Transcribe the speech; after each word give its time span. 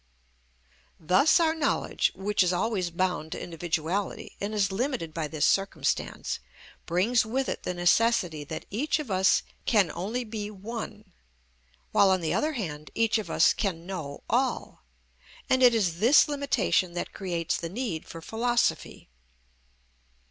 Thus 0.99 1.39
our 1.39 1.53
knowledge, 1.53 2.11
which 2.15 2.41
is 2.41 2.51
always 2.51 2.89
bound 2.89 3.33
to 3.33 3.39
individuality 3.39 4.35
and 4.41 4.51
is 4.51 4.71
limited 4.71 5.13
by 5.13 5.27
this 5.27 5.45
circumstance, 5.45 6.39
brings 6.87 7.23
with 7.23 7.47
it 7.47 7.61
the 7.61 7.75
necessity 7.75 8.43
that 8.45 8.65
each 8.71 8.97
of 8.97 9.11
us 9.11 9.43
can 9.67 9.91
only 9.91 10.23
be 10.23 10.49
one, 10.49 11.13
while, 11.91 12.09
on 12.09 12.21
the 12.21 12.33
other 12.33 12.53
hand, 12.53 12.89
each 12.95 13.19
of 13.19 13.29
us 13.29 13.53
can 13.53 13.85
know 13.85 14.23
all; 14.27 14.83
and 15.47 15.61
it 15.61 15.75
is 15.75 15.99
this 15.99 16.27
limitation 16.27 16.93
that 16.93 17.13
creates 17.13 17.55
the 17.57 17.69
need 17.69 18.07
for 18.07 18.23
philosophy. 18.23 19.07